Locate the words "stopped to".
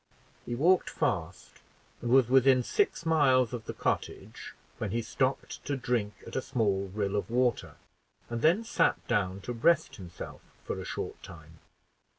5.03-5.77